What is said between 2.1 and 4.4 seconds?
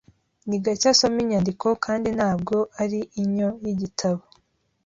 ntabwo ari inyo yigitabo.